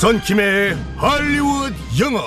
[0.00, 2.20] 선킴의 할리우드 영어.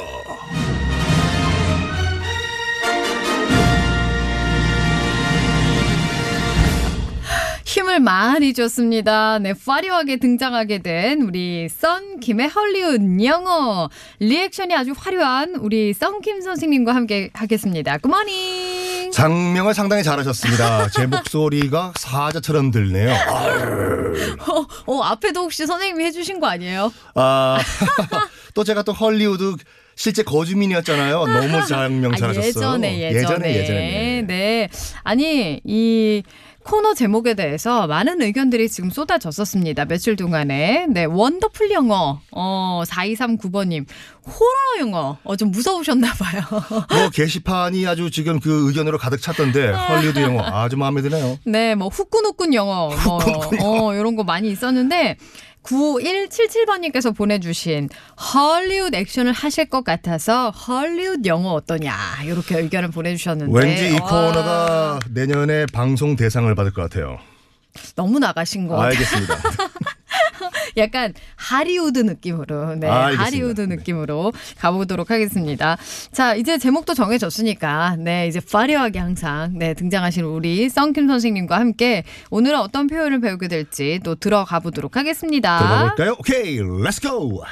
[7.64, 9.40] 힘을 많이 줬습니다.
[9.40, 17.30] 네, 화려하게 등장하게 된 우리 썬킴의 헐리우드 영어 리액션이 아주 화려한 우리 썬킴 선생님과 함께
[17.34, 17.98] 하겠습니다.
[18.00, 18.81] 굿모닝.
[19.14, 20.90] 장명을 상당히 잘하셨습니다.
[20.90, 23.14] 제 목소리가 사자처럼 들네요.
[24.48, 26.92] 어, 어, 앞에도 혹시 선생님이 해주신 거 아니에요?
[27.16, 27.60] 아,
[28.54, 29.56] 또 제가 또 헐리우드
[29.96, 31.26] 실제 거주민이었잖아요.
[31.26, 32.48] 너무 장명 아, 잘하셨어요.
[32.48, 33.20] 예전에, 예전에.
[33.22, 34.22] 예전에, 예전에.
[34.28, 34.70] 네.
[35.04, 36.24] 아니, 이
[36.64, 39.86] 코너 제목에 대해서 많은 의견들이 지금 쏟아졌었습니다.
[39.86, 40.86] 며칠 동안에.
[40.90, 41.06] 네.
[41.06, 42.20] 원더풀 영어.
[42.32, 43.86] 어, 4239번님.
[44.28, 45.18] 호러 영어.
[45.24, 46.42] 어, 좀 무서우셨나봐요.
[46.92, 51.40] 뭐 게시판이 아주 지금 그 의견으로 가득 찼던데 헐리우드 영어 아주 마음에 드네요.
[51.46, 53.20] 네, 뭐 후끈후끈 영어, 뭐
[53.90, 55.18] 어, 이런 거 많이 있었는데
[55.64, 57.90] 9177번님께서 보내주신
[58.34, 61.94] 헐리우드 액션을 하실 것 같아서 헐리우드 영어 어떠냐
[62.26, 67.18] 이렇게 의견을 보내주셨는데 왠지 이 와, 코너가 내년에 방송 대상을 받을 것 같아요.
[67.96, 68.90] 너무 나가신 거 같아요.
[68.92, 69.36] 알겠습니다.
[70.78, 73.24] 약간 하리우드 느낌으로, 네, 알겠습니다.
[73.24, 73.76] 하리우드 네.
[73.76, 75.78] 느낌으로 가보도록 하겠습니다.
[76.12, 82.60] 자, 이제 제목도 정해졌으니까, 네, 이제 화려하게 항상, 네, 등장하신 우리 썬킴 선생님과 함께 오늘은
[82.60, 85.58] 어떤 표현을 배우게 될지 또 들어가 보도록 하겠습니다.
[85.58, 86.16] 들어가 볼까요?
[86.20, 87.44] 오케이, Let's go.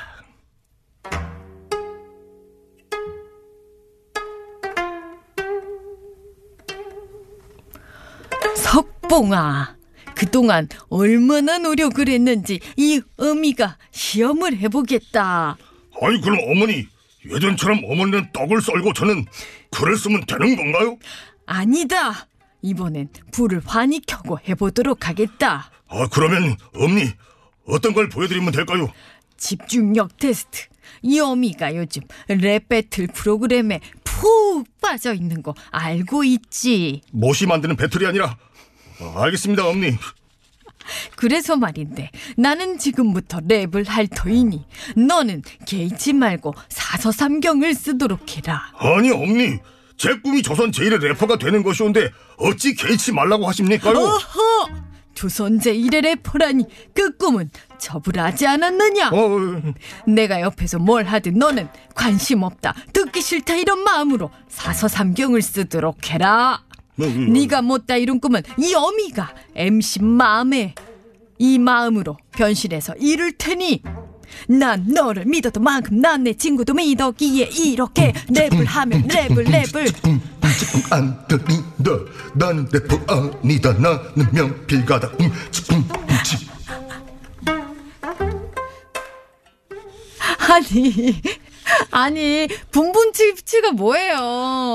[8.55, 9.75] 석봉아,
[10.19, 15.55] 그동안 얼마나 노력을 했는지 이 어미가 시험을 해보겠다.
[16.01, 16.85] 아니 그럼 어머니
[17.25, 19.25] 예전처럼 어머니는 떡을 썰고 저는
[19.71, 20.97] 글을 쓰면 되는 건가요?
[21.45, 22.27] 아니다.
[22.61, 25.71] 이번엔 불을 환히 켜고 해보도록 하겠다.
[25.87, 27.11] 아 그러면 엄니
[27.65, 28.91] 어떤 걸 보여드리면 될까요?
[29.37, 30.67] 집중력 테스트.
[31.01, 37.03] 이 어미가 요즘 랩 배틀 프로그램에 푹 빠져 있는 거 알고 있지.
[37.13, 38.35] 모시 만드는 베틀이 아니라
[39.01, 39.93] 아, 알겠습니다 엄니
[41.19, 44.65] 그래서 말인데 나는 지금부터 랩을 할 터이니
[44.95, 48.71] 너는 개의치 말고 사서삼경을 쓰도록 해라.
[48.77, 49.57] 아니 엄니
[49.97, 53.97] 제 꿈이 조선 제1의 래퍼가 되는 것이온데 어찌 개의치 말라고 하십니까요?
[53.97, 54.69] 어허!
[55.13, 56.63] 조선 제1의 래퍼라니
[56.93, 59.09] 그 꿈은 저불하지 않았느냐?
[59.09, 59.37] 어,
[60.07, 62.73] 내가 옆에서 뭘 하든 너는 관심 없다.
[62.93, 66.63] 듣기 싫다 이런 마음으로 사서삼경을 쓰도록 해라.
[67.01, 70.75] 음, 네가 못다 이룬 꿈은 이 어미가 MC 마음에
[71.39, 73.81] 이 마음으로 변신해서 이룰 테니
[74.47, 81.91] 난 너를 믿었던 만큼 난 내 친구도 믿었기에 이렇게 랩을 하면 랩을 랩을 안 들린다
[82.35, 83.99] 나는 래퍼 아니다 나는
[84.33, 85.09] 명필가다
[90.51, 91.21] 아니
[91.91, 94.13] 아니 분분치치가 뭐예요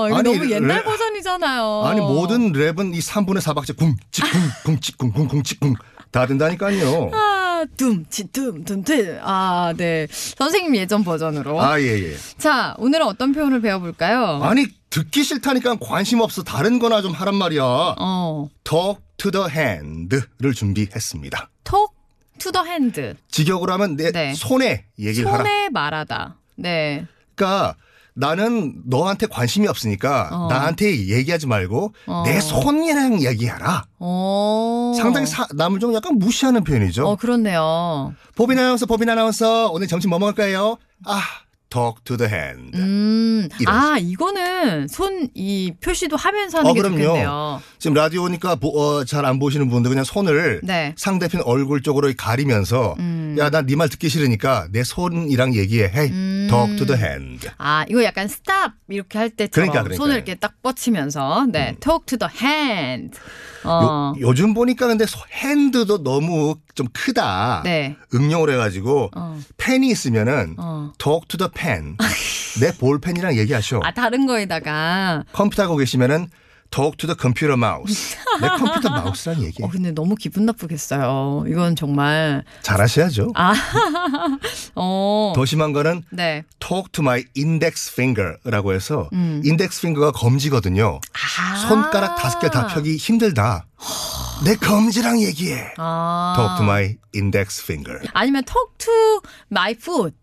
[0.09, 5.75] 이거 아니, 너무 옛날 랩- 버전이잖아요 아니 모든 랩은 이 3분의 4박자 쿵치쿵 쿵치쿵 쿵쿵치쿵
[6.15, 7.11] 다 된다니까요.
[7.13, 9.19] 아, 둠치 둠둠둠.
[9.21, 10.07] 아 네.
[10.11, 11.61] 선생님 예전 버전으로.
[11.61, 12.17] 아 예 예.
[12.39, 14.41] 자 오늘은 어떤 표현을 배워볼까요?
[14.45, 16.45] 아니 듣기 싫다니까 관심 없어.
[16.45, 17.63] 다른 거나 좀 하란 말이야.
[17.65, 18.49] 어.
[18.63, 21.51] Talk to the hand를 준비했습니다.
[21.65, 24.35] Talk to the hand 직역으로 하면 내 네.
[24.35, 25.39] 손에 얘기를 하라.
[25.39, 26.37] 손에 말하다.
[26.55, 27.07] 네.
[27.35, 27.75] 그러니까
[28.17, 30.47] 나는 너한테 관심이 없으니까 어.
[30.49, 32.23] 나한테 얘기하지 말고 어.
[32.25, 33.87] 내 손이랑 얘기하라.
[33.99, 34.74] 어.
[34.97, 37.06] 상당히 사- 남을 좀 약간 무시하는 표현이죠.
[37.06, 40.77] 어 그렇네요 보빈 아나운서, 보빈 아나운서 오늘 점심 뭐 먹을 거예요?
[41.05, 41.21] 아,
[41.71, 42.78] talk to the hand.
[42.78, 46.97] 음, 아, 이거는 손 이 표시도 하면서 하는 어, 게 그럼요.
[46.99, 47.62] 좋겠네요.
[47.78, 50.94] 지금 라디오니까 어, 잘 안 보시는 분들 그냥 손을 네.
[50.97, 53.24] 상대편 얼굴 쪽으로 가리면서 음.
[53.39, 55.84] 야, 난 네 말 듣기 싫으니까 내 손이랑 얘기해.
[55.95, 56.47] Hey, 음.
[56.50, 57.49] talk to the hand.
[57.59, 59.97] 아, 이거 약간 스탑 이렇게 할 때처럼 그러니까, 그러니까.
[60.03, 63.19] 손을 이렇게 딱 뻗치면서 네, talk to the hand.
[63.64, 64.12] 어.
[64.20, 67.62] 요, 요즘 보니까 근데 소- 핸드도 너무 좀 크다.
[67.64, 67.97] 네.
[68.14, 69.41] 응용을 해가지고 어.
[69.56, 70.93] 펜이 있으면은 어.
[70.99, 71.97] talk to the pen.
[72.61, 73.81] 내 볼펜이랑 얘기하셔.
[73.82, 76.29] 아, 다른 거에다가 컴퓨터 하고 계시면은
[76.75, 78.17] talk to the computer mouse.
[78.41, 79.65] 내 컴퓨터 마우스랑 얘기해.
[79.65, 81.44] 어 근데 너무 기분 나쁘겠어요.
[81.47, 83.31] 이건 정말 잘하셔야죠.
[83.37, 83.55] 아.
[84.75, 85.32] 어.
[85.37, 86.43] 더 심한 거는 네.
[86.59, 89.41] talk to my index finger라고 해서 음.
[89.44, 91.00] 인덱스 핑거가 검지거든요.
[91.12, 91.56] 아.
[91.69, 93.67] 손가락 다섯 개 다 펴기 힘들다.
[94.44, 95.75] 내 검지랑 얘기해.
[95.79, 96.35] 아.
[96.37, 98.00] talk to my index finger.
[98.12, 100.15] 아니면 talk to my foot.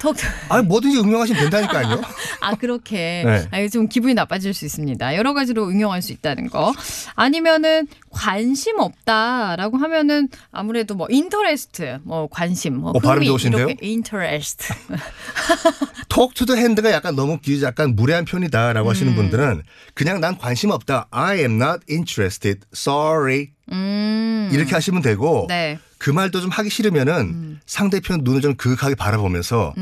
[0.00, 0.16] 톡.
[0.48, 2.02] 아 뭐든지 응용하시면 된다니까요.
[2.40, 3.48] 아 그렇게 네.
[3.50, 5.14] 아, 좀 기분이 나빠질 수 있습니다.
[5.16, 6.72] 여러 가지로 응용할 수 있다는 거.
[7.14, 13.68] 아니면은 관심 없다라고 하면은 아무래도 뭐 interest, 뭐 관심, 뭐 어, 발음 좋으신데요?
[13.82, 14.72] interest.
[16.08, 19.16] 톡투 더 핸드가 약간 너무 기- 약간 무례한 표현이다라고 하시는 음.
[19.16, 19.62] 분들은
[19.94, 21.08] 그냥 난 관심 없다.
[21.10, 22.60] I am not interested.
[22.74, 23.48] Sorry.
[23.72, 24.23] 음.
[24.52, 25.78] 이렇게 하시면 되고 네.
[25.98, 27.60] 그 말도 좀 하기 싫으면은 음.
[27.66, 29.74] 상대편 눈을 좀 그윽하게 바라보면서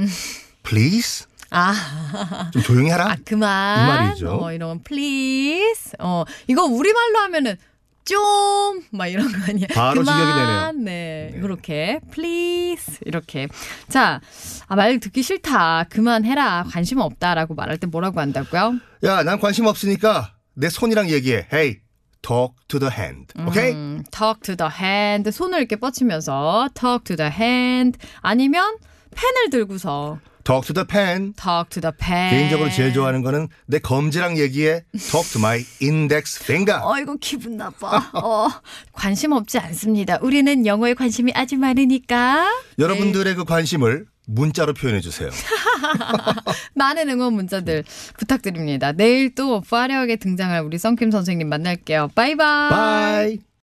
[0.62, 3.10] please 아, 좀 조용히 하라.
[3.12, 3.78] 아 그만.
[3.78, 4.38] 이 말이죠.
[4.40, 5.92] 어, 이런 please.
[5.98, 7.56] 어, 이거 우리말로 하면은
[8.04, 9.66] 좀, 막 이런 거 아니야.
[9.72, 10.16] 바로 그만.
[10.16, 10.72] 직역이 되네요.
[10.84, 11.32] 네.
[11.36, 12.98] 이렇게, please.
[13.04, 13.48] 이렇게.
[13.88, 14.20] 자,
[14.66, 15.84] 아, 말 듣기 싫다.
[15.90, 16.64] 그만해라.
[16.70, 18.80] 관심 없다라고 말할 때 뭐라고 한다고요?
[19.04, 21.46] 야, 난 관심 없으니까 내 손이랑 얘기해.
[21.52, 21.78] Hey,
[22.22, 23.26] talk to the hand.
[23.46, 23.72] 오케이?
[23.72, 25.30] 음, talk to the hand.
[25.30, 27.98] 손을 이렇게 뻗치면서 talk to the hand.
[28.20, 28.76] 아니면
[29.14, 31.34] 펜을 들고서 Talk to the pen.
[31.34, 32.30] talk to the pen.
[32.30, 34.82] 개인적으로 제일 좋아하는 거는 내 검지랑 얘기해.
[34.98, 36.82] Talk to my index finger.
[36.82, 38.10] 어, 이거 기분 나빠.
[38.12, 38.48] 어,
[38.92, 40.18] 관심 없지 않습니다.
[40.20, 42.48] 우리는 영어에 관심이 아주 많으니까.
[42.78, 45.30] 여러분들의 그 관심을 문자로 표현해 주세요.
[46.74, 47.84] 많은 응원 문자들
[48.18, 48.92] 부탁드립니다.
[48.92, 52.10] 내일 또 화려하게 등장할 우리 썬킴 선생님 만날게요.
[52.14, 52.70] 바이바이.
[52.70, 53.51] 바이.